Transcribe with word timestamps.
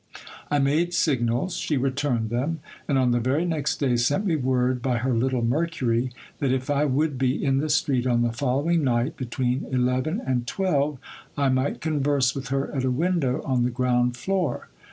I 0.49 0.57
made 0.57 0.95
signals. 0.95 1.55
She 1.57 1.77
returned 1.77 2.31
them; 2.31 2.59
and 2.87 2.97
on 2.97 3.11
the 3.11 3.19
very 3.19 3.45
next 3.45 3.75
day 3.75 3.95
sent 3.97 4.25
me 4.25 4.35
word 4.35 4.81
by 4.81 4.97
her 4.97 5.13
little 5.13 5.43
Mercury, 5.43 6.11
that 6.39 6.51
if 6.51 6.71
I 6.71 6.85
would 6.85 7.19
be 7.19 7.45
in 7.45 7.59
the 7.59 7.69
street 7.69 8.07
on 8.07 8.23
the 8.23 8.31
following 8.33 8.83
night 8.83 9.15
between 9.15 9.67
eleven 9.69 10.19
and 10.19 10.47
twelve, 10.47 10.97
I 11.37 11.49
might 11.49 11.81
converse 11.81 12.33
with 12.33 12.47
her 12.47 12.71
at 12.73 12.83
a 12.83 12.89
window 12.89 13.43
on 13.45 13.61
the 13.61 13.69
ground 13.69 14.17
floor. 14.17 14.69